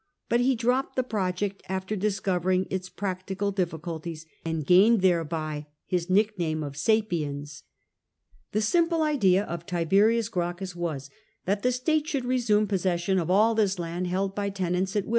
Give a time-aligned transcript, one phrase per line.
[0.29, 6.09] But he dropped the project after discovering its practical diflS culties, and gained thereby his
[6.09, 7.61] nickname of Sa^oiens.
[8.51, 11.11] The simple idea of Tiberius Gracchus was
[11.45, 14.97] that the state sho3d re 3 me possession of all this land held by tenant?